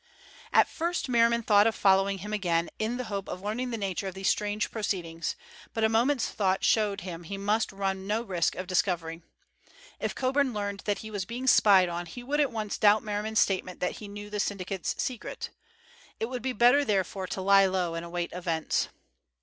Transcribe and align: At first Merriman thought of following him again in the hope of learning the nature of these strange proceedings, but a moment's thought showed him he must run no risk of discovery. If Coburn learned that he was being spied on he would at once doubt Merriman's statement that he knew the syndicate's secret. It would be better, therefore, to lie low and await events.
At 0.51 0.67
first 0.67 1.09
Merriman 1.09 1.43
thought 1.43 1.67
of 1.67 1.75
following 1.75 2.17
him 2.17 2.33
again 2.33 2.71
in 2.79 2.97
the 2.97 3.03
hope 3.03 3.29
of 3.29 3.43
learning 3.43 3.69
the 3.69 3.77
nature 3.77 4.07
of 4.07 4.15
these 4.15 4.29
strange 4.29 4.71
proceedings, 4.71 5.35
but 5.75 5.83
a 5.83 5.89
moment's 5.89 6.29
thought 6.29 6.63
showed 6.63 7.01
him 7.01 7.21
he 7.21 7.37
must 7.37 7.71
run 7.71 8.07
no 8.07 8.23
risk 8.23 8.55
of 8.55 8.65
discovery. 8.65 9.21
If 9.99 10.15
Coburn 10.15 10.53
learned 10.55 10.79
that 10.85 10.97
he 11.05 11.11
was 11.11 11.25
being 11.25 11.45
spied 11.45 11.87
on 11.87 12.07
he 12.07 12.23
would 12.23 12.39
at 12.39 12.51
once 12.51 12.79
doubt 12.79 13.03
Merriman's 13.03 13.37
statement 13.39 13.79
that 13.79 13.97
he 13.97 14.07
knew 14.07 14.31
the 14.31 14.39
syndicate's 14.39 14.99
secret. 14.99 15.51
It 16.19 16.29
would 16.29 16.41
be 16.41 16.51
better, 16.53 16.83
therefore, 16.83 17.27
to 17.27 17.41
lie 17.41 17.67
low 17.67 17.93
and 17.93 18.03
await 18.03 18.31
events. 18.33 18.87